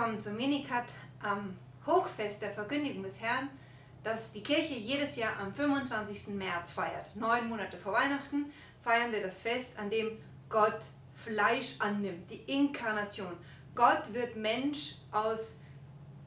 willkommen 0.00 0.22
zum 0.22 0.36
Minicut 0.36 0.86
am 1.22 1.58
Hochfest 1.84 2.40
der 2.40 2.52
Verkündigung 2.52 3.02
des 3.02 3.20
Herrn, 3.20 3.50
das 4.02 4.32
die 4.32 4.42
Kirche 4.42 4.72
jedes 4.72 5.16
Jahr 5.16 5.38
am 5.38 5.52
25. 5.52 6.28
März 6.28 6.72
feiert. 6.72 7.14
Neun 7.16 7.50
Monate 7.50 7.76
vor 7.76 7.92
Weihnachten 7.92 8.50
feiern 8.82 9.12
wir 9.12 9.20
das 9.22 9.42
Fest, 9.42 9.78
an 9.78 9.90
dem 9.90 10.16
Gott 10.48 10.86
Fleisch 11.14 11.74
annimmt, 11.80 12.30
die 12.30 12.40
Inkarnation. 12.50 13.36
Gott 13.74 14.14
wird 14.14 14.36
Mensch 14.36 14.94
aus 15.12 15.58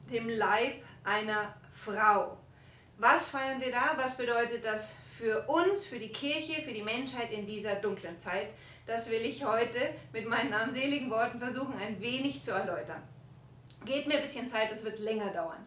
dem 0.08 0.28
Leib 0.28 0.74
einer 1.02 1.56
Frau. 1.72 2.38
Was 2.98 3.30
feiern 3.30 3.60
wir 3.60 3.72
da? 3.72 3.94
Was 3.96 4.16
bedeutet 4.16 4.64
das 4.64 4.94
für 5.18 5.48
uns, 5.48 5.84
für 5.84 5.98
die 5.98 6.12
Kirche, 6.12 6.62
für 6.62 6.72
die 6.72 6.84
Menschheit 6.84 7.32
in 7.32 7.44
dieser 7.44 7.74
dunklen 7.74 8.20
Zeit? 8.20 8.50
Das 8.86 9.10
will 9.10 9.22
ich 9.22 9.44
heute 9.44 9.80
mit 10.12 10.28
meinen 10.28 10.54
armseligen 10.54 11.10
Worten 11.10 11.40
versuchen, 11.40 11.74
ein 11.76 12.00
wenig 12.00 12.40
zu 12.40 12.52
erläutern. 12.52 13.02
Geht 13.84 14.06
mir 14.06 14.16
ein 14.16 14.22
bisschen 14.22 14.48
Zeit, 14.48 14.70
es 14.72 14.84
wird 14.84 14.98
länger 14.98 15.30
dauern. 15.30 15.66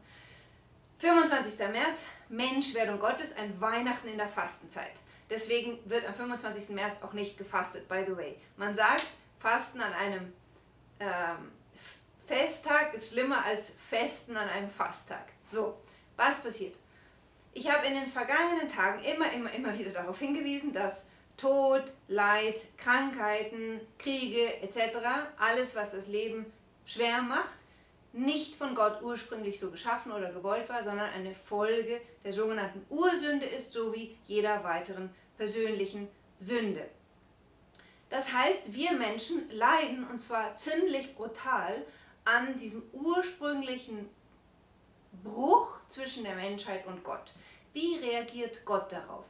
25. 0.99 1.59
März, 1.69 2.05
Menschwerdung 2.29 2.99
Gottes, 2.99 3.35
ein 3.37 3.59
Weihnachten 3.61 4.07
in 4.07 4.17
der 4.17 4.27
Fastenzeit. 4.27 4.93
Deswegen 5.29 5.77
wird 5.85 6.07
am 6.07 6.15
25. 6.15 6.69
März 6.69 6.97
auch 7.03 7.13
nicht 7.13 7.37
gefastet, 7.37 7.87
by 7.87 8.03
the 8.07 8.15
way. 8.15 8.35
Man 8.55 8.75
sagt, 8.75 9.05
Fasten 9.39 9.81
an 9.81 9.93
einem 9.93 10.33
ähm, 10.99 11.51
Festtag 12.25 12.93
ist 12.93 13.13
schlimmer 13.13 13.45
als 13.45 13.77
Festen 13.89 14.35
an 14.35 14.49
einem 14.49 14.69
Fasttag. 14.69 15.27
So, 15.49 15.77
was 16.15 16.41
passiert? 16.41 16.75
Ich 17.53 17.71
habe 17.71 17.87
in 17.87 17.93
den 17.93 18.11
vergangenen 18.11 18.67
Tagen 18.67 19.03
immer, 19.03 19.31
immer, 19.31 19.51
immer 19.51 19.77
wieder 19.77 19.91
darauf 19.91 20.19
hingewiesen, 20.19 20.73
dass 20.73 21.05
Tod, 21.37 21.93
Leid, 22.07 22.55
Krankheiten, 22.77 23.79
Kriege 23.99 24.61
etc., 24.61 24.97
alles, 25.37 25.75
was 25.75 25.91
das 25.91 26.07
Leben 26.07 26.45
schwer 26.85 27.21
macht, 27.21 27.57
nicht 28.13 28.55
von 28.55 28.73
Gott 28.75 29.01
ursprünglich 29.01 29.59
so 29.59 29.71
geschaffen 29.71 30.11
oder 30.11 30.31
gewollt 30.31 30.67
war, 30.69 30.81
sondern 30.81 31.09
eine 31.09 31.35
Folge 31.35 32.01
der 32.23 32.33
sogenannten 32.33 32.85
Ursünde 32.89 33.45
ist, 33.45 33.71
so 33.71 33.93
wie 33.93 34.17
jeder 34.25 34.63
weiteren 34.63 35.09
persönlichen 35.37 36.07
Sünde. 36.37 36.87
Das 38.09 38.31
heißt, 38.31 38.73
wir 38.73 38.93
Menschen 38.93 39.49
leiden 39.51 40.07
und 40.07 40.21
zwar 40.21 40.55
ziemlich 40.55 41.15
brutal 41.15 41.85
an 42.23 42.57
diesem 42.57 42.83
ursprünglichen 42.93 44.09
Bruch 45.23 45.79
zwischen 45.89 46.23
der 46.23 46.35
Menschheit 46.35 46.85
und 46.87 47.03
Gott. 47.03 47.33
Wie 47.73 47.97
reagiert 47.97 48.65
Gott 48.65 48.91
darauf? 48.91 49.25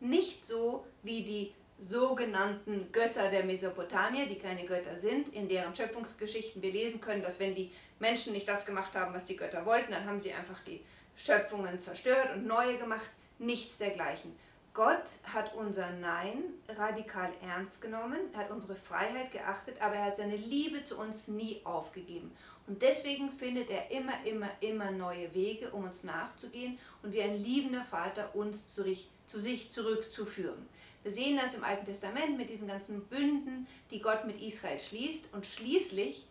Nicht 0.00 0.46
so 0.46 0.86
wie 1.02 1.22
die 1.22 1.54
sogenannten 1.82 2.92
Götter 2.92 3.28
der 3.28 3.44
Mesopotamier, 3.44 4.26
die 4.26 4.38
keine 4.38 4.64
Götter 4.66 4.96
sind, 4.96 5.34
in 5.34 5.48
deren 5.48 5.74
Schöpfungsgeschichten 5.74 6.62
wir 6.62 6.72
lesen 6.72 7.00
können, 7.00 7.22
dass 7.22 7.40
wenn 7.40 7.54
die 7.54 7.72
Menschen 7.98 8.32
nicht 8.32 8.48
das 8.48 8.64
gemacht 8.64 8.94
haben, 8.94 9.14
was 9.14 9.26
die 9.26 9.36
Götter 9.36 9.66
wollten, 9.66 9.90
dann 9.90 10.06
haben 10.06 10.20
sie 10.20 10.32
einfach 10.32 10.60
die 10.64 10.80
Schöpfungen 11.16 11.80
zerstört 11.80 12.34
und 12.34 12.46
neue 12.46 12.78
gemacht. 12.78 13.10
Nichts 13.38 13.78
dergleichen. 13.78 14.32
Gott 14.74 15.04
hat 15.24 15.54
unser 15.54 15.90
Nein 15.90 16.44
radikal 16.68 17.30
ernst 17.42 17.82
genommen, 17.82 18.20
hat 18.34 18.50
unsere 18.50 18.76
Freiheit 18.76 19.32
geachtet, 19.32 19.76
aber 19.80 19.96
er 19.96 20.06
hat 20.06 20.16
seine 20.16 20.36
Liebe 20.36 20.84
zu 20.84 20.98
uns 20.98 21.28
nie 21.28 21.60
aufgegeben. 21.64 22.30
Und 22.66 22.80
deswegen 22.80 23.30
findet 23.30 23.68
er 23.70 23.90
immer, 23.90 24.24
immer, 24.24 24.48
immer 24.60 24.90
neue 24.92 25.34
Wege, 25.34 25.70
um 25.70 25.84
uns 25.84 26.04
nachzugehen 26.04 26.78
und 27.02 27.12
wie 27.12 27.20
ein 27.20 27.36
liebender 27.36 27.84
Vater 27.84 28.34
uns 28.34 28.72
zu, 28.74 28.84
zu 29.26 29.38
sich 29.38 29.72
zurückzuführen. 29.72 30.68
Wir 31.02 31.10
sehen 31.10 31.36
das 31.36 31.54
im 31.54 31.64
Alten 31.64 31.84
Testament 31.84 32.36
mit 32.36 32.48
diesen 32.48 32.68
ganzen 32.68 33.04
Bünden, 33.06 33.66
die 33.90 34.00
Gott 34.00 34.24
mit 34.24 34.40
Israel 34.40 34.78
schließt. 34.78 35.34
Und 35.34 35.46
schließlich 35.46 36.26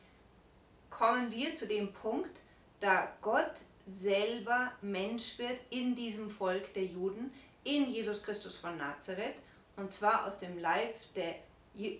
kommen 0.89 1.31
wir 1.31 1.53
zu 1.53 1.67
dem 1.67 1.91
Punkt, 1.91 2.31
da 2.79 3.11
Gott 3.21 3.51
selber 3.87 4.71
Mensch 4.81 5.37
wird 5.37 5.59
in 5.69 5.95
diesem 5.95 6.29
Volk 6.29 6.73
der 6.73 6.85
Juden, 6.85 7.33
in 7.63 7.91
Jesus 7.91 8.23
Christus 8.23 8.57
von 8.57 8.77
Nazareth, 8.77 9.35
und 9.75 9.91
zwar 9.91 10.25
aus 10.25 10.39
dem 10.39 10.57
Leib 10.59 10.95
der 11.15 11.35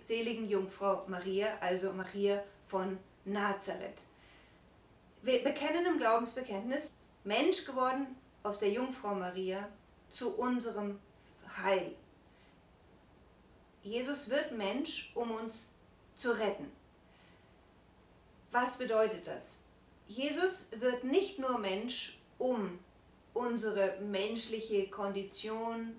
seligen 0.04 0.50
Jungfrau 0.50 1.04
Maria, 1.08 1.58
also 1.60 1.94
Maria 1.94 2.44
von 2.68 2.98
Nazareth. 3.26 4.02
Wir 5.22 5.44
bekennen 5.44 5.86
im 5.86 5.98
Glaubensbekenntnis, 5.98 6.92
Mensch 7.24 7.66
geworden 7.66 8.16
aus 8.44 8.60
der 8.60 8.72
Jungfrau 8.72 9.14
Maria 9.14 9.68
zu 10.10 10.36
unserem 10.36 11.00
Heil. 11.58 11.96
Jesus 13.84 14.30
wird 14.30 14.52
Mensch, 14.52 15.12
um 15.16 15.32
uns 15.32 15.72
zu 16.16 16.32
retten. 16.32 16.72
Was 18.52 18.78
bedeutet 18.78 19.26
das? 19.26 19.58
Jesus 20.08 20.68
wird 20.76 21.04
nicht 21.04 21.40
nur 21.40 21.58
Mensch, 21.58 22.20
um 22.38 22.80
unsere 23.34 23.98
menschliche 24.02 24.88
Kondition 24.90 25.96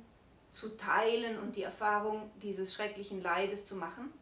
zu 0.53 0.77
teilen 0.77 1.39
und 1.39 1.57
die 1.57 1.63
Erfahrung 1.63 2.31
dieses 2.43 2.75
schrecklichen 2.75 3.23
Leides 3.23 3.67
zu 3.67 3.77
machen. 3.77 4.13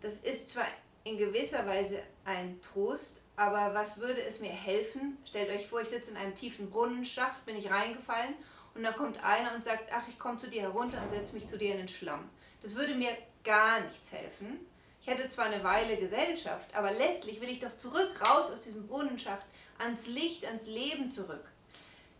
Das 0.00 0.20
ist 0.20 0.48
zwar 0.48 0.66
in 1.04 1.18
gewisser 1.18 1.66
Weise 1.66 2.02
ein 2.24 2.60
Trost, 2.62 3.22
aber 3.36 3.74
was 3.74 4.00
würde 4.00 4.22
es 4.22 4.40
mir 4.40 4.50
helfen? 4.50 5.18
Stellt 5.26 5.50
euch 5.50 5.66
vor, 5.68 5.82
ich 5.82 5.88
sitze 5.88 6.10
in 6.10 6.16
einem 6.16 6.34
tiefen 6.34 6.70
Brunnenschacht, 6.70 7.44
bin 7.44 7.56
ich 7.56 7.70
reingefallen 7.70 8.34
und 8.74 8.82
da 8.82 8.92
kommt 8.92 9.22
einer 9.22 9.54
und 9.54 9.62
sagt, 9.62 9.90
ach, 9.92 10.08
ich 10.08 10.18
komme 10.18 10.38
zu 10.38 10.48
dir 10.48 10.62
herunter 10.62 11.02
und 11.02 11.10
setze 11.10 11.34
mich 11.34 11.46
zu 11.46 11.58
dir 11.58 11.72
in 11.72 11.78
den 11.78 11.88
Schlamm. 11.88 12.28
Das 12.62 12.74
würde 12.74 12.94
mir 12.94 13.10
gar 13.44 13.80
nichts 13.80 14.12
helfen. 14.12 14.58
Ich 15.00 15.06
hätte 15.06 15.28
zwar 15.28 15.44
eine 15.44 15.62
Weile 15.62 15.96
Gesellschaft, 15.98 16.74
aber 16.74 16.90
letztlich 16.90 17.40
will 17.40 17.48
ich 17.48 17.60
doch 17.60 17.76
zurück, 17.78 18.20
raus 18.20 18.50
aus 18.50 18.62
diesem 18.62 18.88
Brunnenschacht, 18.88 19.46
ans 19.78 20.06
Licht, 20.08 20.44
ans 20.44 20.66
Leben 20.66 21.12
zurück. 21.12 21.44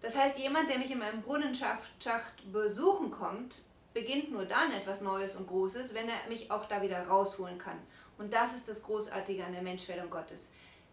Das 0.00 0.16
heißt, 0.16 0.38
jemand, 0.38 0.70
der 0.70 0.78
mich 0.78 0.90
in 0.90 0.98
meinem 0.98 1.22
Brunnenschacht 1.22 2.52
besuchen 2.52 3.10
kommt, 3.10 3.62
beginnt 3.92 4.30
nur 4.30 4.44
dann 4.44 4.70
etwas 4.72 5.00
Neues 5.00 5.34
und 5.34 5.48
Großes, 5.48 5.94
wenn 5.94 6.08
er 6.08 6.28
mich 6.28 6.50
auch 6.50 6.66
da 6.66 6.82
wieder 6.82 7.06
rausholen 7.06 7.58
kann. 7.58 7.78
Und 8.18 8.32
das 8.32 8.54
ist 8.54 8.68
das 8.68 8.82
Großartige 8.82 9.44
an 9.44 9.52
der 9.52 9.62
Menschwerdung 9.62 10.10
Gottes. 10.10 10.50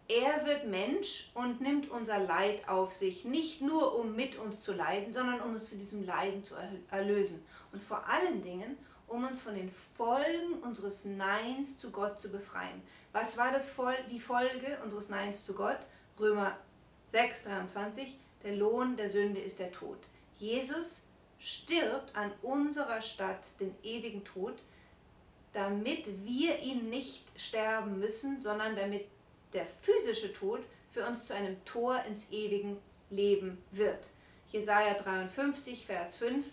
Er 0.08 0.44
wird 0.44 0.66
Mensch 0.66 1.30
und 1.34 1.60
nimmt 1.60 1.90
unser 1.90 2.18
Leid 2.18 2.68
auf 2.68 2.92
sich, 2.92 3.24
nicht 3.24 3.62
nur 3.62 3.98
um 3.98 4.14
mit 4.16 4.36
uns 4.36 4.62
zu 4.62 4.72
leiden, 4.72 5.12
sondern 5.12 5.40
um 5.40 5.54
uns 5.54 5.68
von 5.68 5.78
diesem 5.78 6.04
Leiden 6.04 6.44
zu 6.44 6.54
erlösen. 6.90 7.44
Und 7.72 7.82
vor 7.82 8.06
allen 8.08 8.42
Dingen, 8.42 8.76
um 9.06 9.24
uns 9.24 9.42
von 9.42 9.54
den 9.54 9.70
Folgen 9.96 10.62
unseres 10.62 11.04
Neins 11.04 11.78
zu 11.78 11.90
Gott 11.90 12.20
zu 12.20 12.30
befreien. 12.30 12.82
Was 13.12 13.36
war 13.36 13.52
das 13.52 13.72
die 14.10 14.20
Folge 14.20 14.78
unseres 14.82 15.08
Neins 15.08 15.44
zu 15.44 15.54
Gott? 15.54 15.80
Römer 16.18 16.56
6, 17.08 17.44
23. 17.44 18.18
Der 18.42 18.56
Lohn 18.56 18.96
der 18.96 19.08
Sünde 19.08 19.40
ist 19.40 19.58
der 19.58 19.72
Tod. 19.72 19.98
Jesus 20.38 21.06
stirbt 21.38 22.14
an 22.16 22.32
unserer 22.42 23.02
Stadt 23.02 23.46
den 23.60 23.74
ewigen 23.82 24.24
Tod, 24.24 24.62
damit 25.52 26.06
wir 26.24 26.58
ihn 26.60 26.90
nicht 26.90 27.24
sterben 27.36 28.00
müssen, 28.00 28.42
sondern 28.42 28.74
damit 28.74 29.06
der 29.52 29.66
physische 29.66 30.32
Tod 30.32 30.60
für 30.90 31.06
uns 31.06 31.26
zu 31.26 31.34
einem 31.34 31.62
Tor 31.64 32.02
ins 32.04 32.30
ewige 32.32 32.76
Leben 33.10 33.58
wird. 33.70 34.08
Jesaja 34.50 34.94
53, 34.94 35.86
Vers 35.86 36.16
5. 36.16 36.46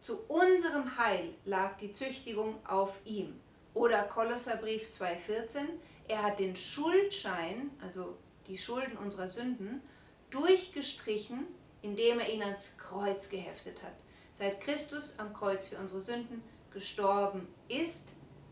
Zu 0.00 0.18
unserem 0.28 0.96
Heil 0.96 1.34
lag 1.44 1.76
die 1.76 1.92
Züchtigung 1.92 2.64
auf 2.66 2.98
ihm. 3.04 3.38
Oder 3.74 4.04
Kolosserbrief 4.04 4.90
2,14. 4.90 5.66
Er 6.08 6.22
hat 6.22 6.38
den 6.38 6.56
Schuldschein, 6.56 7.70
also 7.82 8.16
die 8.46 8.58
Schulden 8.58 8.96
unserer 8.96 9.28
Sünden, 9.28 9.82
durchgestrichen, 10.30 11.46
indem 11.82 12.18
er 12.18 12.32
ihn 12.32 12.42
ans 12.42 12.76
Kreuz 12.78 13.28
geheftet 13.28 13.82
hat. 13.82 13.92
Seit 14.32 14.60
Christus 14.60 15.18
am 15.18 15.34
Kreuz 15.34 15.68
für 15.68 15.76
unsere 15.76 16.00
Sünden 16.00 16.42
gestorben 16.70 17.46
ist, 17.68 18.08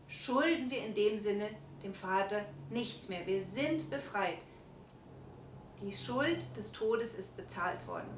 schulden 0.07 0.69
wir 0.69 0.85
in 0.85 0.93
dem 0.93 1.17
Sinne 1.17 1.49
dem 1.83 1.93
Vater 1.93 2.45
nichts 2.69 3.09
mehr. 3.09 3.25
Wir 3.25 3.41
sind 3.41 3.89
befreit. 3.89 4.37
Die 5.81 5.93
Schuld 5.93 6.45
des 6.57 6.71
Todes 6.73 7.15
ist 7.15 7.37
bezahlt 7.37 7.85
worden. 7.87 8.09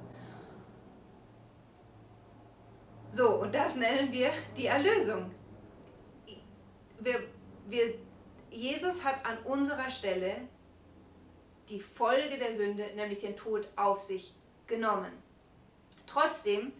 So, 3.13 3.35
und 3.41 3.53
das 3.53 3.75
nennen 3.75 4.11
wir 4.11 4.31
die 4.55 4.67
Erlösung. 4.67 5.31
Wir, 6.99 7.23
wir, 7.67 7.95
Jesus 8.49 9.03
hat 9.03 9.25
an 9.25 9.37
unserer 9.39 9.89
Stelle 9.89 10.47
die 11.67 11.79
Folge 11.79 12.37
der 12.37 12.53
Sünde, 12.53 12.85
nämlich 12.95 13.19
den 13.19 13.35
Tod, 13.35 13.67
auf 13.75 14.01
sich 14.01 14.33
genommen. 14.67 15.11
Trotzdem 16.05 16.73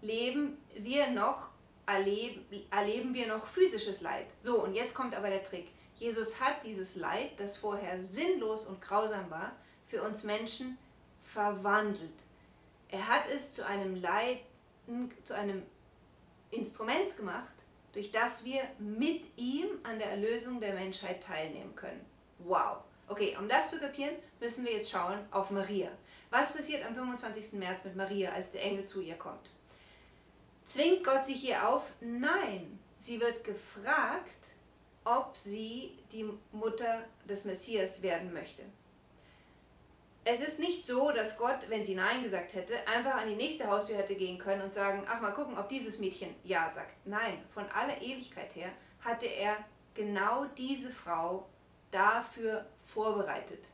leben 0.00 0.58
wir 0.76 1.10
noch, 1.10 1.48
erleben, 1.86 2.44
erleben 2.70 3.14
wir 3.14 3.26
noch 3.26 3.46
physisches 3.46 4.00
Leid. 4.00 4.26
So, 4.40 4.62
und 4.62 4.74
jetzt 4.74 4.94
kommt 4.94 5.14
aber 5.14 5.28
der 5.28 5.42
Trick. 5.42 5.68
Jesus 5.96 6.40
hat 6.40 6.64
dieses 6.64 6.96
Leid, 6.96 7.32
das 7.38 7.56
vorher 7.56 8.02
sinnlos 8.02 8.66
und 8.66 8.80
grausam 8.80 9.30
war, 9.30 9.52
für 9.86 10.02
uns 10.02 10.24
Menschen 10.24 10.78
verwandelt. 11.22 12.24
Er 12.88 13.06
hat 13.08 13.24
es 13.28 13.52
zu 13.52 13.66
einem 13.66 13.96
Leid, 13.96 14.40
zu 15.24 15.34
einem 15.34 15.62
Instrument 16.54 17.16
gemacht, 17.16 17.52
durch 17.92 18.10
das 18.10 18.44
wir 18.44 18.62
mit 18.78 19.24
ihm 19.36 19.66
an 19.82 19.98
der 19.98 20.10
Erlösung 20.10 20.60
der 20.60 20.74
Menschheit 20.74 21.22
teilnehmen 21.22 21.74
können. 21.74 22.04
Wow! 22.38 22.78
Okay, 23.06 23.36
um 23.38 23.48
das 23.48 23.70
zu 23.70 23.78
kapieren, 23.78 24.14
müssen 24.40 24.64
wir 24.64 24.72
jetzt 24.72 24.90
schauen 24.90 25.18
auf 25.30 25.50
Maria. 25.50 25.90
Was 26.30 26.54
passiert 26.54 26.84
am 26.86 26.94
25. 26.94 27.52
März 27.54 27.84
mit 27.84 27.96
Maria, 27.96 28.32
als 28.32 28.52
der 28.52 28.62
Engel 28.62 28.86
zu 28.86 29.00
ihr 29.00 29.16
kommt? 29.16 29.50
Zwingt 30.64 31.04
Gott 31.04 31.26
sie 31.26 31.34
hier 31.34 31.68
auf? 31.68 31.82
Nein. 32.00 32.78
Sie 32.98 33.20
wird 33.20 33.44
gefragt, 33.44 34.54
ob 35.04 35.36
sie 35.36 35.98
die 36.10 36.26
Mutter 36.52 37.04
des 37.28 37.44
Messias 37.44 38.02
werden 38.02 38.32
möchte. 38.32 38.62
Es 40.26 40.40
ist 40.40 40.58
nicht 40.58 40.86
so, 40.86 41.10
dass 41.10 41.36
Gott, 41.36 41.68
wenn 41.68 41.84
sie 41.84 41.94
Nein 41.94 42.22
gesagt 42.22 42.54
hätte, 42.54 42.74
einfach 42.88 43.16
an 43.16 43.28
die 43.28 43.36
nächste 43.36 43.66
Haustür 43.66 43.96
hätte 43.96 44.14
gehen 44.14 44.38
können 44.38 44.62
und 44.62 44.72
sagen, 44.72 45.02
ach 45.06 45.20
mal 45.20 45.32
gucken, 45.32 45.58
ob 45.58 45.68
dieses 45.68 45.98
Mädchen 45.98 46.34
Ja 46.44 46.70
sagt. 46.70 46.96
Nein, 47.04 47.42
von 47.52 47.64
aller 47.68 48.00
Ewigkeit 48.00 48.56
her 48.56 48.70
hatte 49.02 49.26
er 49.26 49.56
genau 49.94 50.46
diese 50.56 50.90
Frau 50.90 51.46
dafür 51.90 52.64
vorbereitet. 52.86 53.66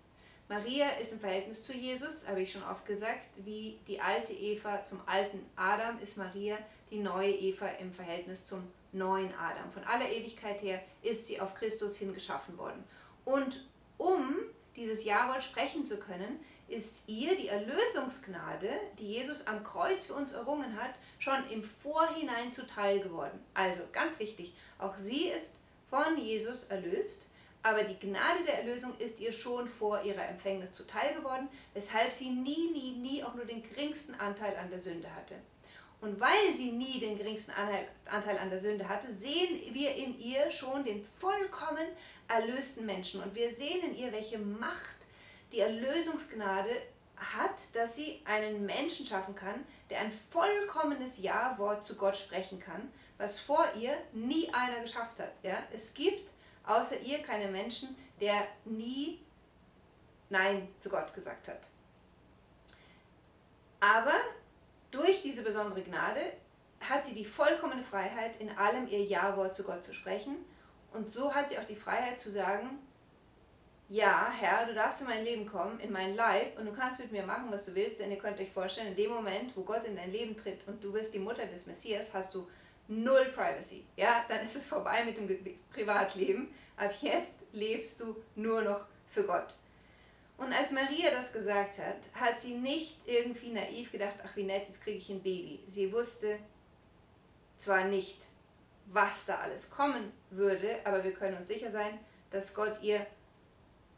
Maria 0.49 0.91
ist 1.01 1.13
im 1.13 1.21
Verhältnis 1.21 1.63
zu 1.63 1.73
Jesus, 1.73 2.27
habe 2.29 2.43
ich 2.43 2.51
schon 2.51 2.65
oft 2.65 2.85
gesagt, 2.85 3.23
wie 3.37 3.79
die 3.87 4.01
alte 4.01 4.33
Eva 4.33 4.85
zum 4.85 5.01
alten 5.07 5.47
Adam 5.55 6.01
ist 6.01 6.17
Maria 6.17 6.59
die 6.91 6.99
neue 6.99 7.31
Eva 7.31 7.69
im 7.79 7.93
Verhältnis 7.93 8.45
zum 8.45 8.67
neuen 8.91 9.33
Adam. 9.35 9.71
Von 9.71 9.85
aller 9.85 10.11
Ewigkeit 10.11 10.61
her 10.61 10.83
ist 11.03 11.29
sie 11.29 11.41
auf 11.41 11.55
Christus 11.55 11.97
hingeschaffen 11.97 12.59
worden. 12.59 12.83
Und 13.25 13.65
um 13.97 14.35
dieses 14.77 15.05
Jawort 15.05 15.43
sprechen 15.43 15.85
zu 15.85 15.99
können, 15.99 16.41
ist 16.69 17.03
ihr 17.07 17.37
die 17.37 17.49
Erlösungsgnade, 17.49 18.69
die 18.99 19.09
Jesus 19.09 19.47
am 19.47 19.65
Kreuz 19.65 20.07
für 20.07 20.15
uns 20.15 20.33
errungen 20.33 20.81
hat, 20.81 20.95
schon 21.19 21.49
im 21.51 21.65
Vorhinein 21.65 22.53
zuteil 22.53 23.01
geworden. 23.01 23.39
Also 23.55 23.81
ganz 23.93 24.21
wichtig, 24.21 24.55
auch 24.79 24.97
sie 24.97 25.29
ist 25.29 25.57
von 25.89 26.17
Jesus 26.17 26.65
erlöst, 26.65 27.27
aber 27.63 27.83
die 27.83 27.99
Gnade 27.99 28.45
der 28.47 28.61
Erlösung 28.61 28.97
ist 28.99 29.21
ihr 29.21 29.33
schon 29.33 29.69
vor 29.69 30.03
ihrer 30.03 30.27
Empfängnis 30.29 30.73
zuteil 30.73 31.15
geworden, 31.15 31.49
weshalb 31.75 32.13
sie 32.13 32.31
nie, 32.31 32.71
nie, 32.71 32.93
nie 32.93 33.25
auch 33.25 33.35
nur 33.35 33.45
den 33.45 33.63
geringsten 33.63 34.15
Anteil 34.15 34.57
an 34.57 34.71
der 34.71 34.79
Sünde 34.79 35.15
hatte. 35.15 35.35
Und 36.01 36.19
weil 36.19 36.55
sie 36.55 36.73
nie 36.73 36.99
den 36.99 37.19
geringsten 37.19 37.53
Anteil 38.07 38.39
an 38.39 38.49
der 38.49 38.59
Sünde 38.59 38.89
hatte, 38.89 39.13
sehen 39.13 39.61
wir 39.73 39.95
in 39.95 40.19
ihr 40.19 40.51
schon 40.51 40.83
den 40.83 41.05
vollkommen 41.19 41.87
erlösten 42.27 42.87
Menschen. 42.87 43.23
Und 43.23 43.35
wir 43.35 43.51
sehen 43.51 43.83
in 43.85 43.97
ihr, 43.97 44.11
welche 44.13 44.39
Macht 44.39 44.97
die 45.53 45.61
Erlösungsgnade 45.61 46.71
hat, 47.17 47.75
dass 47.75 47.97
sie 47.97 48.23
einen 48.25 48.65
Menschen 48.65 49.05
schaffen 49.05 49.35
kann, 49.35 49.67
der 49.91 50.01
ein 50.01 50.13
vollkommenes 50.31 51.19
Ja-Wort 51.19 51.85
zu 51.85 51.97
Gott 51.97 52.17
sprechen 52.17 52.61
kann, 52.61 52.91
was 53.19 53.39
vor 53.39 53.67
ihr 53.79 53.95
nie 54.13 54.49
einer 54.55 54.81
geschafft 54.81 55.19
hat. 55.19 55.33
Ja? 55.43 55.63
Es 55.71 55.93
gibt 55.93 56.31
außer 56.65 56.99
ihr 57.01 57.19
keinen 57.19 57.53
Menschen, 57.53 57.95
der 58.21 58.47
nie 58.65 59.21
Nein 60.31 60.69
zu 60.79 60.89
Gott 60.89 61.13
gesagt 61.13 61.49
hat. 61.49 61.61
Aber 63.81 64.15
durch 64.91 65.23
diese 65.23 65.43
besondere 65.43 65.83
Gnade 65.83 66.21
hat 66.81 67.05
sie 67.05 67.15
die 67.15 67.25
vollkommene 67.25 67.83
Freiheit, 67.83 68.41
in 68.41 68.51
allem 68.57 68.89
ihr 68.89 69.05
Ja-Wort 69.05 69.55
zu 69.55 69.65
Gott 69.65 69.85
zu 69.85 69.93
sprechen. 69.93 70.37
Und 70.93 71.09
so 71.09 71.35
hat 71.35 71.51
sie 71.51 71.59
auch 71.59 71.65
die 71.65 71.77
Freiheit 71.77 72.19
zu 72.19 72.31
sagen, 72.31 72.79
ja, 73.89 74.31
Herr, 74.31 74.67
du 74.67 74.75
darfst 74.75 75.01
in 75.01 75.09
mein 75.09 75.25
Leben 75.25 75.47
kommen, 75.47 75.81
in 75.81 75.93
mein 75.93 76.15
Leib, 76.15 76.57
und 76.59 76.67
du 76.67 76.73
kannst 76.73 77.01
mit 77.01 77.11
mir 77.11 77.25
machen, 77.25 77.49
was 77.51 77.67
du 77.67 77.75
willst, 77.75 77.99
denn 77.99 78.11
ihr 78.11 78.19
könnt 78.19 78.41
euch 78.41 78.51
vorstellen, 78.51 78.89
in 78.89 78.97
dem 78.97 79.11
Moment, 79.11 79.57
wo 79.57 79.63
Gott 79.63 79.85
in 79.85 79.97
dein 79.97 80.13
Leben 80.13 80.37
tritt 80.37 80.61
und 80.69 80.83
du 80.83 80.93
wirst 80.93 81.13
die 81.13 81.19
Mutter 81.19 81.45
des 81.47 81.67
Messias, 81.67 82.15
hast 82.15 82.35
du 82.35 82.49
null 82.87 83.33
Privacy. 83.35 83.85
Ja, 83.97 84.25
dann 84.29 84.45
ist 84.45 84.55
es 84.55 84.67
vorbei 84.67 85.05
mit 85.05 85.17
dem 85.17 85.29
Privatleben. 85.73 86.55
Ab 86.77 86.93
jetzt 87.01 87.41
lebst 87.53 88.01
du 88.01 88.17
nur 88.37 88.63
noch 88.63 88.87
für 89.09 89.25
Gott. 89.25 89.55
Und 90.41 90.55
als 90.55 90.71
Maria 90.71 91.11
das 91.11 91.35
gesagt 91.35 91.79
hat, 91.79 91.99
hat 92.15 92.41
sie 92.41 92.55
nicht 92.55 92.97
irgendwie 93.05 93.51
naiv 93.51 93.93
gedacht, 93.93 94.15
ach 94.25 94.35
wie 94.37 94.45
nett, 94.45 94.67
jetzt 94.67 94.81
kriege 94.81 94.97
ich 94.97 95.11
ein 95.11 95.23
Baby. 95.23 95.61
Sie 95.67 95.93
wusste 95.93 96.39
zwar 97.59 97.85
nicht, 97.85 98.17
was 98.87 99.27
da 99.27 99.37
alles 99.37 99.69
kommen 99.69 100.11
würde, 100.31 100.79
aber 100.85 101.05
wir 101.05 101.13
können 101.13 101.37
uns 101.37 101.49
sicher 101.49 101.71
sein, 101.71 101.99
dass 102.31 102.55
Gott 102.55 102.81
ihr 102.81 103.07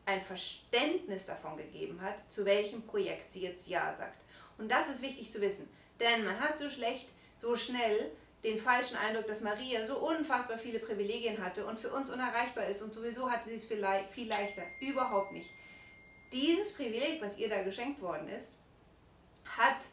ein 0.05 0.21
Verständnis 0.21 1.27
davon 1.27 1.57
gegeben 1.57 2.01
hat, 2.01 2.17
zu 2.29 2.45
welchem 2.45 2.83
Projekt 2.83 3.31
sie 3.31 3.43
jetzt 3.43 3.69
Ja 3.69 3.93
sagt. 3.93 4.25
Und 4.59 4.69
das 4.69 4.91
ist 4.91 5.01
wichtig 5.01 5.31
zu 5.31 5.41
wissen, 5.41 5.71
denn 6.01 6.25
man 6.25 6.41
hat 6.41 6.59
so 6.59 6.69
schlecht, 6.69 7.07
so 7.39 7.55
schnell 7.55 8.11
den 8.43 8.59
falschen 8.59 8.97
Eindruck, 8.97 9.29
dass 9.29 9.43
Maria 9.43 9.87
so 9.87 9.97
unfassbar 9.97 10.59
viele 10.59 10.81
Privilegien 10.81 11.41
hatte 11.41 11.65
und 11.65 11.79
für 11.79 11.93
uns 11.93 12.11
unerreichbar 12.11 12.67
ist 12.67 12.83
und 12.83 12.93
sowieso 12.93 13.31
hatte 13.31 13.49
sie 13.49 13.55
es 13.55 13.65
viel 13.65 13.79
leichter. 13.79 14.65
Überhaupt 14.81 15.31
nicht 15.31 15.49
dieses 16.33 16.73
Privileg, 16.73 17.21
was 17.21 17.39
ihr 17.39 17.49
da 17.49 17.63
geschenkt 17.63 18.01
worden 18.01 18.29
ist, 18.29 18.53
hat 19.45 19.85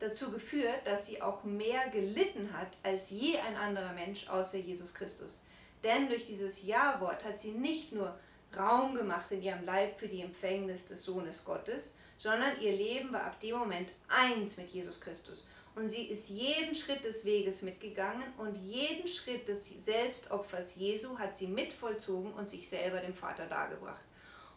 dazu 0.00 0.30
geführt, 0.30 0.80
dass 0.84 1.06
sie 1.06 1.20
auch 1.20 1.44
mehr 1.44 1.88
gelitten 1.88 2.52
hat 2.52 2.68
als 2.82 3.10
je 3.10 3.38
ein 3.38 3.56
anderer 3.56 3.92
Mensch 3.92 4.28
außer 4.28 4.58
Jesus 4.58 4.94
Christus. 4.94 5.40
Denn 5.82 6.08
durch 6.08 6.26
dieses 6.26 6.64
Ja-Wort 6.64 7.24
hat 7.24 7.38
sie 7.38 7.52
nicht 7.52 7.92
nur 7.92 8.18
Raum 8.56 8.94
gemacht 8.94 9.30
in 9.30 9.42
ihrem 9.42 9.64
Leib 9.64 9.98
für 9.98 10.08
die 10.08 10.22
Empfängnis 10.22 10.86
des 10.86 11.04
Sohnes 11.04 11.44
Gottes, 11.44 11.96
sondern 12.16 12.60
ihr 12.60 12.72
Leben 12.72 13.12
war 13.12 13.24
ab 13.24 13.40
dem 13.40 13.56
Moment 13.56 13.90
eins 14.08 14.56
mit 14.56 14.68
Jesus 14.68 15.00
Christus. 15.00 15.46
Und 15.74 15.88
sie 15.90 16.06
ist 16.06 16.28
jeden 16.28 16.74
Schritt 16.74 17.04
des 17.04 17.24
Weges 17.24 17.62
mitgegangen 17.62 18.32
und 18.38 18.56
jeden 18.66 19.06
Schritt 19.06 19.46
des 19.46 19.68
Selbstopfers 19.84 20.74
Jesu 20.74 21.16
hat 21.18 21.36
sie 21.36 21.46
mitvollzogen 21.46 22.32
und 22.32 22.50
sich 22.50 22.68
selber 22.68 22.98
dem 22.98 23.14
Vater 23.14 23.46
dargebracht. 23.46 24.04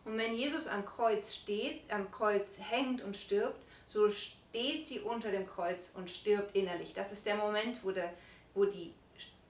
Und 0.05 0.17
wenn 0.17 0.35
Jesus 0.35 0.67
am 0.67 0.85
Kreuz 0.85 1.35
steht, 1.35 1.81
am 1.91 2.09
Kreuz 2.11 2.59
hängt 2.59 3.01
und 3.01 3.15
stirbt, 3.15 3.61
so 3.87 4.09
steht 4.09 4.87
sie 4.87 4.99
unter 4.99 5.31
dem 5.31 5.45
Kreuz 5.45 5.91
und 5.95 6.09
stirbt 6.09 6.55
innerlich. 6.55 6.93
Das 6.93 7.11
ist 7.11 7.25
der 7.25 7.35
Moment, 7.35 7.83
wo, 7.83 7.91
der, 7.91 8.13
wo 8.53 8.65
die, 8.65 8.93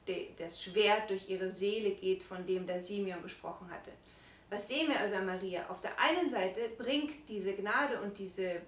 de, 0.08 0.28
das 0.38 0.62
Schwert 0.62 1.10
durch 1.10 1.30
ihre 1.30 1.50
Seele 1.50 1.92
geht, 1.92 2.24
von 2.24 2.46
dem 2.46 2.66
der 2.66 2.82
Simeon 2.82 3.22
gesprochen 3.22 3.70
hatte. 3.70 3.92
Was 4.50 4.68
sehen 4.68 4.90
wir 4.90 5.00
also 5.00 5.16
an 5.16 5.26
Maria? 5.26 5.66
Auf 5.70 5.80
der 5.80 5.98
einen 5.98 6.30
Seite 6.30 6.70
bringt 6.78 7.30
diese 7.30 7.54
Gnade 7.54 8.02
und 8.02 8.18
diese 8.18 8.62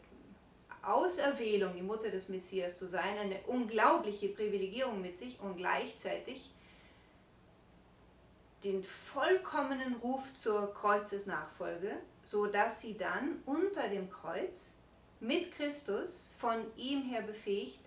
Auserwählung, 0.81 1.73
die 1.75 1.81
Mutter 1.81 2.09
des 2.09 2.29
Messias 2.29 2.77
zu 2.77 2.87
sein, 2.87 3.17
eine 3.17 3.39
unglaubliche 3.47 4.29
Privilegierung 4.29 5.01
mit 5.01 5.17
sich 5.17 5.39
und 5.41 5.57
gleichzeitig 5.57 6.49
den 8.63 8.83
vollkommenen 8.83 9.95
Ruf 9.95 10.23
zur 10.39 10.73
Kreuzesnachfolge, 10.73 11.97
so 12.25 12.45
dass 12.45 12.81
sie 12.81 12.97
dann 12.97 13.41
unter 13.45 13.87
dem 13.89 14.09
Kreuz 14.09 14.73
mit 15.19 15.51
Christus 15.51 16.31
von 16.37 16.65
ihm 16.77 17.03
her 17.03 17.21
befähigt 17.21 17.79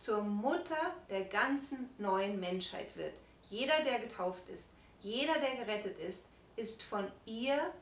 zur 0.00 0.22
Mutter 0.22 0.94
der 1.10 1.24
ganzen 1.24 1.90
neuen 1.98 2.38
Menschheit 2.38 2.96
wird. 2.96 3.14
Jeder, 3.50 3.82
der 3.82 3.98
getauft 3.98 4.48
ist, 4.48 4.70
jeder, 5.00 5.34
der 5.38 5.64
gerettet 5.64 5.98
ist, 5.98 6.26
ist 6.56 6.82
von 6.82 7.06
ihr, 7.24 7.72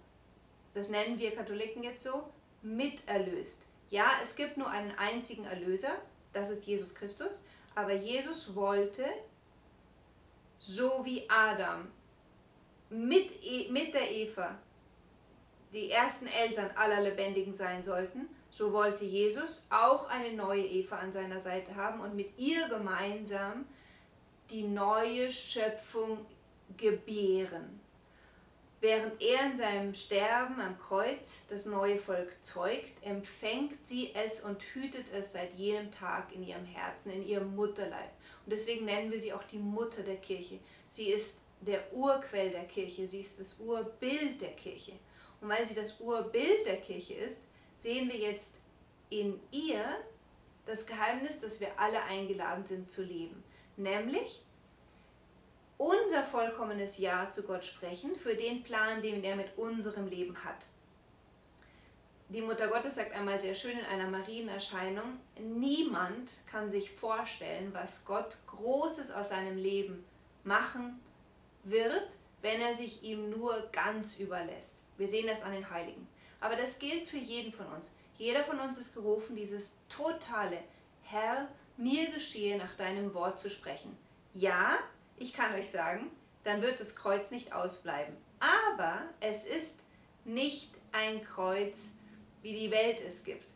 das 0.75 0.89
nennen 0.89 1.19
wir 1.19 1.35
Katholiken 1.35 1.83
jetzt 1.83 2.05
so, 2.05 2.25
miterlöst. 2.63 3.63
Ja, 3.91 4.11
es 4.23 4.35
gibt 4.35 4.57
nur 4.57 4.69
einen 4.69 4.93
einzigen 4.99 5.45
Erlöser, 5.45 5.93
das 6.33 6.51
ist 6.51 6.65
Jesus 6.65 6.95
Christus, 6.95 7.43
aber 7.75 7.93
Jesus 7.93 8.55
wollte, 8.55 9.05
so 10.59 11.05
wie 11.05 11.29
Adam 11.29 11.87
mit, 12.91 13.31
e, 13.45 13.71
mit 13.71 13.95
der 13.95 14.11
Eva 14.11 14.57
die 15.73 15.91
ersten 15.91 16.27
Eltern 16.27 16.71
aller 16.77 17.03
Lebendigen 17.03 17.55
sein 17.55 17.85
sollten, 17.85 18.29
so 18.51 18.73
wollte 18.73 19.05
Jesus 19.05 19.67
auch 19.71 20.09
eine 20.09 20.33
neue 20.33 20.65
Eva 20.65 20.97
an 20.97 21.13
seiner 21.13 21.41
Seite 21.41 21.75
haben 21.75 22.01
und 22.01 22.15
mit 22.15 22.39
ihr 22.39 22.69
gemeinsam 22.69 23.67
die 24.51 24.63
neue 24.63 25.31
Schöpfung 25.33 26.25
gebären. 26.77 27.81
Während 28.81 29.21
er 29.23 29.51
in 29.51 29.57
seinem 29.57 29.95
Sterben 29.95 30.61
am 30.61 30.79
Kreuz 30.79 31.47
das 31.49 31.67
neue 31.67 31.97
Volk 31.97 32.37
zeugt, 32.43 32.93
empfängt 33.03 33.87
sie 33.87 34.15
es 34.15 34.41
und 34.43 34.63
hütet 34.63 35.07
es 35.13 35.33
seit 35.33 35.55
jenem 35.55 35.91
Tag 35.91 36.33
in 36.35 36.47
ihrem 36.47 36.67
Herzen, 36.67 37.11
in 37.11 37.27
ihrem 37.27 37.57
Mutterleib. 37.57 38.11
Und 38.45 38.53
deswegen 38.53 38.85
nennen 38.85 39.11
wir 39.11 39.21
sie 39.21 39.33
auch 39.33 39.43
die 39.45 39.59
Mutter 39.59 40.03
der 40.03 40.17
Kirche. 40.17 40.61
Sie 40.89 41.09
ist 41.09 41.41
der 41.61 41.93
Urquell 41.93 42.51
der 42.51 42.65
Kirche, 42.65 43.07
sie 43.07 43.21
ist 43.21 43.41
das 43.41 43.59
Urbild 43.59 44.41
der 44.41 44.53
Kirche. 44.53 44.93
Und 45.41 45.49
weil 45.49 45.67
sie 45.67 45.75
das 45.75 46.01
Urbild 46.01 46.67
der 46.67 46.81
Kirche 46.81 47.15
ist, 47.15 47.41
sehen 47.79 48.09
wir 48.09 48.19
jetzt 48.19 48.57
in 49.11 49.41
ihr 49.51 49.85
das 50.67 50.87
Geheimnis, 50.87 51.41
dass 51.41 51.61
wir 51.61 51.79
alle 51.79 52.03
eingeladen 52.03 52.67
sind 52.67 52.91
zu 52.91 53.03
leben. 53.03 53.43
Nämlich 53.77 54.43
unser 55.79 56.25
vollkommenes 56.25 56.99
Ja 56.99 57.31
zu 57.31 57.43
Gott 57.45 57.65
sprechen 57.65 58.17
für 58.17 58.35
den 58.35 58.63
Plan, 58.63 59.03
den 59.03 59.23
er 59.23 59.37
mit 59.37 59.57
unserem 59.59 60.07
Leben 60.09 60.37
hat. 60.45 60.67
Die 62.29 62.41
Mutter 62.41 62.67
Gottes 62.67 62.97
sagt 62.97 63.13
einmal 63.13 63.41
sehr 63.41 63.55
schön 63.55 63.79
in 63.79 63.85
einer 63.85 64.11
Marienerscheinung, 64.11 65.19
niemand 65.39 66.41
kann 66.51 66.71
sich 66.71 66.91
vorstellen, 66.91 67.73
was 67.73 68.05
Gott 68.05 68.39
Großes 68.49 69.13
aus 69.13 69.29
seinem 69.29 69.59
Leben 69.59 70.05
machen 70.43 71.01
wird, 71.71 72.09
wenn 72.43 72.61
er 72.61 72.75
sich 72.75 73.03
ihm 73.03 73.31
nur 73.31 73.69
ganz 73.73 74.19
überlässt. 74.19 74.83
Wir 74.97 75.09
sehen 75.09 75.27
das 75.27 75.43
an 75.43 75.53
den 75.53 75.71
Heiligen. 75.71 76.07
Aber 76.41 76.57
das 76.57 76.79
gilt 76.79 77.09
für 77.09 77.19
jeden 77.19 77.53
von 77.53 77.67
uns. 77.67 77.95
Jeder 78.19 78.45
von 78.45 78.59
uns 78.61 78.79
ist 78.79 78.95
gerufen, 78.95 79.37
dieses 79.37 79.79
totale 79.89 80.59
Herr, 81.03 81.49
mir 81.77 82.11
geschehe 82.11 82.57
nach 82.57 82.75
deinem 82.75 83.13
Wort 83.15 83.39
zu 83.39 83.51
sprechen. 83.51 83.97
Ja, 84.35 84.79
ich 85.19 85.33
kann 85.33 85.55
euch 85.55 85.71
sagen, 85.71 86.11
dann 86.45 86.63
wird 86.63 86.81
das 86.81 86.97
Kreuz 86.97 87.31
nicht 87.31 87.53
ausbleiben. 87.53 88.17
Aber 88.39 89.03
es 89.21 89.45
ist 89.45 89.79
nicht 90.25 90.71
ein 90.93 91.25
Kreuz, 91.25 91.89
wie 92.43 92.53
die 92.53 92.71
Welt 92.71 93.01
es 93.01 93.25
gibt. 93.25 93.47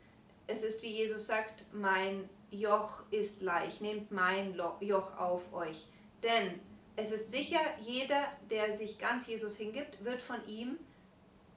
Es 0.47 0.63
ist, 0.65 0.83
wie 0.83 0.91
Jesus 0.91 1.27
sagt, 1.27 1.65
mein 1.73 2.29
Joch 2.51 3.03
ist 3.11 3.41
leicht, 3.41 3.81
nehmt 3.81 4.11
mein 4.11 4.59
Joch 4.81 5.17
auf 5.17 5.53
euch. 5.53 5.87
Denn 6.23 6.61
es 7.01 7.13
ist 7.13 7.31
sicher, 7.31 7.61
jeder, 7.81 8.27
der 8.51 8.77
sich 8.77 8.99
ganz 8.99 9.27
Jesus 9.27 9.57
hingibt, 9.57 10.05
wird 10.05 10.21
von 10.21 10.47
ihm 10.47 10.79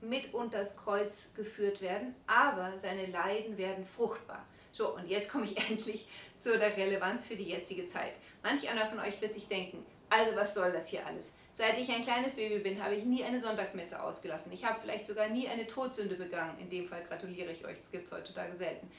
mit 0.02 0.34
unter 0.34 0.60
das 0.60 0.78
Kreuz 0.78 1.34
geführt 1.34 1.82
werden, 1.82 2.16
aber 2.28 2.78
seine 2.78 3.08
Leiden 3.08 3.58
werden 3.58 3.86
fruchtbar. 3.86 4.46
So, 4.72 4.96
und 4.96 5.08
jetzt 5.08 5.30
komme 5.30 5.46
ich 5.46 5.58
endlich 5.70 6.08
zu 6.40 6.58
der 6.58 6.76
Relevanz 6.76 7.26
für 7.28 7.36
die 7.36 7.46
jetzige 7.46 7.88
Zeit. 7.88 8.14
Manch 8.42 8.70
einer 8.70 8.86
von 8.88 9.00
euch 9.00 9.22
wird 9.22 9.34
sich 9.34 9.48
denken, 9.48 9.86
also 10.10 10.36
was 10.36 10.54
soll 10.54 10.72
das 10.72 10.88
hier 10.88 11.06
alles? 11.06 11.34
Seit 11.52 11.78
ich 11.78 11.92
ein 11.92 12.04
kleines 12.04 12.36
Baby 12.36 12.60
bin, 12.60 12.84
habe 12.84 12.96
ich 12.96 13.06
nie 13.06 13.24
eine 13.24 13.40
Sonntagsmesse 13.40 14.02
ausgelassen. 14.02 14.52
Ich 14.52 14.66
habe 14.66 14.80
vielleicht 14.82 15.08
sogar 15.08 15.30
nie 15.30 15.48
eine 15.48 15.68
Todsünde 15.68 16.16
begangen. 16.16 16.58
In 16.60 16.70
dem 16.70 16.88
Fall 16.88 17.04
gratuliere 17.04 17.52
ich 17.52 17.66
euch, 17.66 17.78
das 17.78 17.92
gibt 17.92 18.08
es 18.08 18.12
heutzutage 18.12 18.56
selten. 18.56 18.90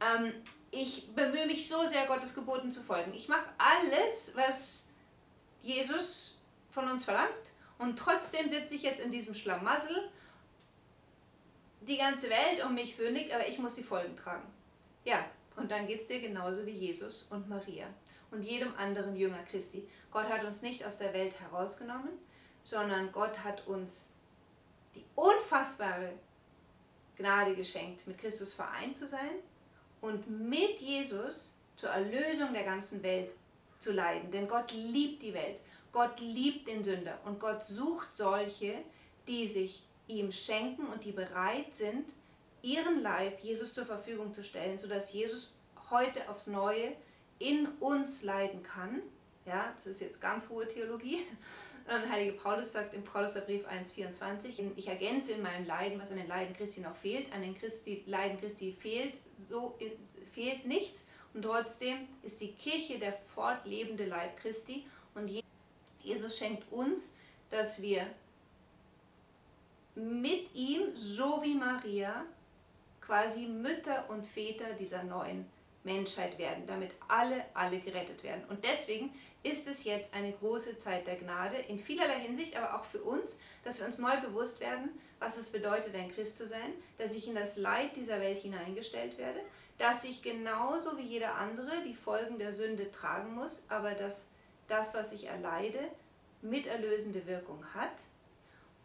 Ähm, 0.00 0.32
ich 0.70 1.14
bemühe 1.14 1.46
mich 1.46 1.68
so 1.68 1.86
sehr, 1.88 2.06
Gottes 2.06 2.34
Geboten 2.34 2.70
zu 2.70 2.82
folgen. 2.82 3.12
Ich 3.14 3.28
mache 3.28 3.48
alles, 3.58 4.36
was 4.36 4.85
Jesus 5.62 6.42
von 6.70 6.88
uns 6.88 7.04
verlangt. 7.04 7.52
Und 7.78 7.98
trotzdem 7.98 8.48
sitze 8.48 8.74
ich 8.74 8.82
jetzt 8.82 9.00
in 9.00 9.10
diesem 9.10 9.34
Schlamassel. 9.34 10.08
Die 11.82 11.98
ganze 11.98 12.28
Welt 12.30 12.64
um 12.64 12.74
mich 12.74 12.96
sündigt, 12.96 13.32
aber 13.32 13.46
ich 13.46 13.58
muss 13.58 13.74
die 13.74 13.82
Folgen 13.82 14.16
tragen. 14.16 14.46
Ja, 15.04 15.24
und 15.56 15.70
dann 15.70 15.86
geht 15.86 16.02
es 16.02 16.08
dir 16.08 16.20
genauso 16.20 16.66
wie 16.66 16.72
Jesus 16.72 17.28
und 17.30 17.48
Maria 17.48 17.86
und 18.30 18.42
jedem 18.42 18.74
anderen 18.76 19.16
Jünger 19.16 19.42
Christi. 19.44 19.88
Gott 20.10 20.28
hat 20.28 20.44
uns 20.44 20.62
nicht 20.62 20.84
aus 20.84 20.98
der 20.98 21.12
Welt 21.12 21.38
herausgenommen, 21.40 22.10
sondern 22.62 23.12
Gott 23.12 23.44
hat 23.44 23.66
uns 23.66 24.10
die 24.94 25.04
unfassbare 25.14 26.12
Gnade 27.16 27.54
geschenkt, 27.54 28.06
mit 28.06 28.18
Christus 28.18 28.52
vereint 28.52 28.96
zu 28.96 29.08
sein 29.08 29.36
und 30.00 30.28
mit 30.28 30.80
Jesus 30.80 31.54
zur 31.76 31.90
Erlösung 31.90 32.52
der 32.52 32.64
ganzen 32.64 33.02
Welt 33.02 33.34
zu 33.78 33.92
leiden. 33.92 34.30
Denn 34.30 34.48
Gott 34.48 34.72
liebt 34.72 35.22
die 35.22 35.34
Welt, 35.34 35.58
Gott 35.92 36.20
liebt 36.20 36.68
den 36.68 36.84
Sünder 36.84 37.18
und 37.24 37.40
Gott 37.40 37.64
sucht 37.64 38.14
solche, 38.14 38.74
die 39.26 39.46
sich 39.46 39.82
ihm 40.08 40.32
schenken 40.32 40.86
und 40.86 41.04
die 41.04 41.12
bereit 41.12 41.74
sind, 41.74 42.06
ihren 42.62 43.02
Leib 43.02 43.40
Jesus 43.40 43.74
zur 43.74 43.86
Verfügung 43.86 44.34
zu 44.34 44.44
stellen, 44.44 44.78
sodass 44.78 45.12
Jesus 45.12 45.56
heute 45.90 46.28
aufs 46.28 46.46
Neue 46.46 46.92
in 47.38 47.66
uns 47.80 48.22
leiden 48.22 48.62
kann. 48.62 49.02
Ja, 49.44 49.72
das 49.76 49.86
ist 49.86 50.00
jetzt 50.00 50.20
ganz 50.20 50.48
hohe 50.48 50.66
Theologie. 50.66 51.22
Und 51.86 52.10
Heilige 52.10 52.32
Paulus 52.32 52.72
sagt 52.72 52.94
im 52.94 53.04
Paulusbrief 53.04 53.66
1,24, 53.66 54.72
ich 54.74 54.88
ergänze 54.88 55.32
in 55.32 55.42
meinem 55.42 55.66
Leiden, 55.66 56.00
was 56.00 56.10
an 56.10 56.16
den 56.16 56.26
Leiden 56.26 56.54
Christi 56.54 56.80
noch 56.80 56.96
fehlt. 56.96 57.32
An 57.32 57.42
den 57.42 57.56
Christi, 57.56 58.02
Leiden 58.06 58.38
Christi 58.38 58.72
fehlt, 58.72 59.14
so, 59.48 59.78
fehlt 60.32 60.66
nichts. 60.66 61.06
Und 61.36 61.42
trotzdem 61.42 62.08
ist 62.22 62.40
die 62.40 62.52
Kirche 62.52 62.98
der 62.98 63.12
fortlebende 63.12 64.06
Leib 64.06 64.38
Christi. 64.38 64.86
Und 65.14 65.30
Jesus 66.02 66.38
schenkt 66.38 66.72
uns, 66.72 67.12
dass 67.50 67.82
wir 67.82 68.06
mit 69.94 70.54
ihm, 70.54 70.96
so 70.96 71.42
wie 71.42 71.52
Maria, 71.52 72.24
quasi 73.02 73.40
Mütter 73.40 74.08
und 74.08 74.26
Väter 74.26 74.72
dieser 74.78 75.02
neuen 75.02 75.44
Menschheit 75.84 76.38
werden, 76.38 76.66
damit 76.66 76.92
alle, 77.06 77.44
alle 77.52 77.80
gerettet 77.80 78.24
werden. 78.24 78.42
Und 78.48 78.64
deswegen 78.64 79.14
ist 79.42 79.68
es 79.68 79.84
jetzt 79.84 80.14
eine 80.14 80.32
große 80.32 80.78
Zeit 80.78 81.06
der 81.06 81.16
Gnade, 81.16 81.56
in 81.68 81.78
vielerlei 81.78 82.18
Hinsicht, 82.20 82.56
aber 82.56 82.80
auch 82.80 82.84
für 82.86 83.02
uns, 83.02 83.38
dass 83.62 83.78
wir 83.78 83.84
uns 83.84 83.98
neu 83.98 84.18
bewusst 84.22 84.58
werden, 84.60 84.88
was 85.18 85.36
es 85.36 85.50
bedeutet, 85.50 85.94
ein 85.94 86.10
Christ 86.10 86.38
zu 86.38 86.46
sein, 86.46 86.72
dass 86.96 87.14
ich 87.14 87.28
in 87.28 87.34
das 87.34 87.58
Leid 87.58 87.94
dieser 87.94 88.20
Welt 88.20 88.38
hineingestellt 88.38 89.18
werde, 89.18 89.40
dass 89.78 90.04
ich 90.04 90.22
genauso 90.22 90.96
wie 90.96 91.02
jeder 91.02 91.34
andere 91.34 91.82
die 91.82 91.94
Folgen 91.94 92.38
der 92.38 92.52
Sünde 92.52 92.90
tragen 92.90 93.34
muss, 93.34 93.64
aber 93.68 93.94
dass 93.94 94.26
das, 94.68 94.94
was 94.94 95.12
ich 95.12 95.26
erleide, 95.26 95.80
miterlösende 96.42 97.26
Wirkung 97.26 97.64
hat 97.74 98.02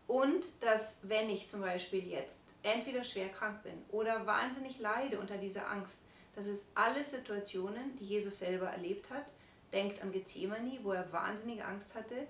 und 0.07 0.45
dass, 0.61 0.99
wenn 1.03 1.29
ich 1.29 1.47
zum 1.47 1.61
Beispiel 1.61 2.05
jetzt 2.07 2.43
entweder 2.63 3.03
schwer 3.03 3.29
krank 3.29 3.63
bin 3.63 3.81
oder 3.91 4.25
wahnsinnig 4.25 4.79
leide 4.79 5.19
unter 5.19 5.37
dieser 5.37 5.69
Angst, 5.69 5.99
das 6.35 6.47
ist 6.47 6.67
alles 6.75 7.11
Situationen, 7.11 7.95
die 7.97 8.05
Jesus 8.05 8.39
selber 8.39 8.67
erlebt 8.67 9.09
hat. 9.09 9.25
Denkt 9.73 10.01
an 10.01 10.11
Gethsemane, 10.11 10.79
wo 10.83 10.91
er 10.91 11.11
wahnsinnige 11.11 11.65
Angst 11.65 11.95
hatte. 11.95 12.27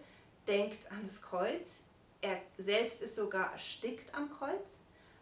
Denkt 0.47 0.91
an 0.91 1.01
das 1.05 1.21
Kreuz. 1.21 1.83
Er 2.21 2.39
selbst 2.57 3.01
ist 3.01 3.15
sogar 3.15 3.51
erstickt 3.51 4.13
am 4.13 4.31
Kreuz. 4.31 4.80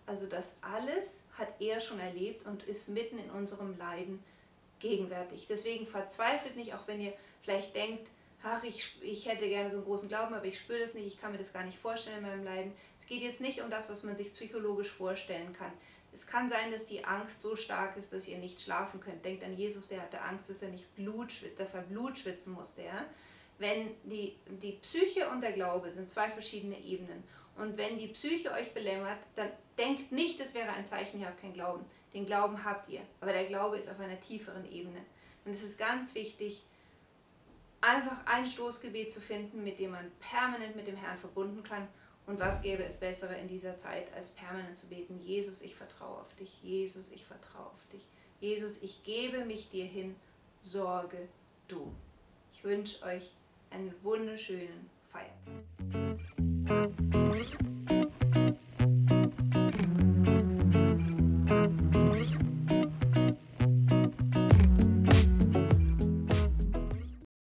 Also 0.10 0.26
das 0.26 0.58
alles 0.62 1.22
hat 1.38 1.62
er 1.62 1.80
schon 1.80 2.00
erlebt 2.00 2.48
und 2.48 2.64
ist 2.64 2.90
mitten 2.90 3.20
in 3.20 3.30
unserem 3.30 3.78
Leiden 3.78 4.24
gegenwärtig. 4.80 5.46
Deswegen 5.48 5.86
verzweifelt 5.86 6.56
nicht, 6.56 6.74
auch 6.74 6.88
wenn 6.88 7.00
ihr 7.00 7.14
vielleicht 7.44 7.76
denkt, 7.76 8.10
ach, 8.42 8.64
ich, 8.64 8.96
ich 9.04 9.28
hätte 9.28 9.48
gerne 9.48 9.70
so 9.70 9.78
einen 9.78 9.86
großen 9.86 10.10
Glauben, 10.10 10.34
aber 10.34 10.46
ich 10.46 10.60
spüre 10.60 10.80
das 10.80 10.96
nicht, 10.96 11.06
ich 11.06 11.22
kann 11.22 11.32
mir 11.32 11.38
das 11.38 11.54
gar 11.54 11.64
nicht 11.64 11.78
vorstellen 11.78 12.18
in 12.18 12.24
meinem 12.24 12.44
Leiden. 12.44 12.74
Es 13.00 13.06
geht 13.06 13.22
jetzt 13.22 13.40
nicht 13.40 13.62
um 13.62 13.70
das, 13.70 13.88
was 13.88 14.02
man 14.02 14.18
sich 14.18 14.34
psychologisch 14.34 14.90
vorstellen 14.90 15.54
kann. 15.54 15.72
Es 16.12 16.26
kann 16.26 16.50
sein, 16.50 16.72
dass 16.72 16.88
die 16.88 17.06
Angst 17.06 17.44
so 17.44 17.56
stark 17.56 17.96
ist, 17.96 18.12
dass 18.12 18.28
ihr 18.28 18.40
nicht 18.40 18.60
schlafen 18.60 19.00
könnt. 19.00 19.24
Denkt 19.24 19.44
an 19.44 19.56
Jesus, 19.56 19.90
der 19.90 20.02
hatte 20.02 20.22
Angst, 20.22 20.50
dass 20.50 20.64
er 20.64 20.70
nicht 20.70 20.96
Blut, 20.96 21.32
dass 21.60 21.76
er 21.76 21.82
Blut 21.82 22.18
schwitzen 22.18 22.54
musste. 22.54 22.82
Ja? 22.82 23.06
Wenn 23.60 23.92
die, 24.06 24.36
die 24.48 24.72
Psyche 24.82 25.30
und 25.30 25.42
der 25.42 25.52
Glaube 25.52 25.92
sind 25.92 26.10
zwei 26.10 26.32
verschiedene 26.32 26.80
Ebenen. 26.80 27.24
Und 27.60 27.78
wenn 27.78 27.98
die 27.98 28.08
Psyche 28.08 28.52
euch 28.52 28.74
belämmert, 28.74 29.20
dann 29.36 29.52
denkt 29.78 30.12
nicht, 30.12 30.40
es 30.40 30.54
wäre 30.54 30.72
ein 30.72 30.88
Zeichen, 30.88 31.20
ihr 31.20 31.28
habt 31.28 31.42
keinen 31.42 31.54
Glauben. 31.54 31.86
Den 32.14 32.26
Glauben 32.26 32.64
habt 32.64 32.90
ihr. 32.90 33.02
Aber 33.22 33.34
der 33.34 33.46
Glaube 33.46 33.78
ist 33.78 33.90
auf 33.90 34.00
einer 34.00 34.20
tieferen 34.20 34.70
Ebene. 34.72 35.00
Und 35.46 35.54
es 35.54 35.62
ist 35.62 35.78
ganz 35.78 36.16
wichtig, 36.16 36.64
einfach 37.82 38.26
ein 38.26 38.46
Stoßgebet 38.46 39.12
zu 39.12 39.22
finden, 39.22 39.64
mit 39.64 39.80
dem 39.80 39.92
man 39.92 40.12
permanent 40.20 40.76
mit 40.76 40.88
dem 40.88 40.98
Herrn 40.98 41.18
verbunden 41.18 41.64
kann 41.64 41.88
und 42.30 42.40
was 42.40 42.62
gäbe 42.62 42.84
es 42.84 43.00
bessere 43.00 43.36
in 43.36 43.48
dieser 43.48 43.76
Zeit, 43.80 44.14
als 44.14 44.30
permanent 44.30 44.78
zu 44.78 44.88
beten, 44.88 45.20
Jesus, 45.20 45.64
ich 45.64 45.74
vertraue 45.74 46.20
auf 46.20 46.36
dich, 46.36 46.62
Jesus, 46.62 47.12
ich 47.12 47.26
vertraue 47.26 47.66
auf 47.66 47.88
dich, 47.92 48.06
Jesus, 48.40 48.84
ich 48.84 49.04
gebe 49.04 49.46
mich 49.46 49.72
dir 49.72 49.86
hin, 49.86 50.16
sorge 50.60 51.28
du. 51.68 51.92
Ich 52.54 52.64
wünsche 52.64 53.04
euch 53.04 53.32
einen 53.72 53.96
wunderschönen 54.04 54.92
Feiertag. 55.10 56.29